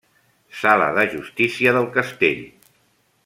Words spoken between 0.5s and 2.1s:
Sala de justícia del